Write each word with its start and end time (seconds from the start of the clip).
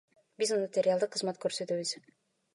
Биз 0.41 0.53
нотариалдык 0.61 1.13
кызмат 1.17 1.41
көрсөтөбүз. 1.45 1.95